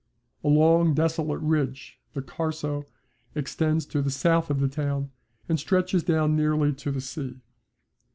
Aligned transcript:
A 0.43 0.47
long 0.47 0.95
desolate 0.95 1.41
ridge, 1.41 1.99
the 2.15 2.23
Carso, 2.23 2.85
extends 3.35 3.85
to 3.85 4.01
the 4.01 4.09
south 4.09 4.49
of 4.49 4.59
the 4.59 4.67
town, 4.67 5.11
and 5.47 5.59
stretches 5.59 6.01
down 6.01 6.35
nearly 6.35 6.73
to 6.73 6.89
the 6.89 7.01
sea. 7.01 7.39